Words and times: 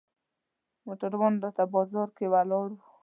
موټروان 0.85 1.33
راته 1.43 1.63
بازار 1.73 2.09
کې 2.17 2.25
ولاړ 2.33 2.67
و. 2.75 2.77